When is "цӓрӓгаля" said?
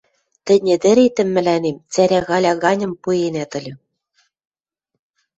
1.93-2.53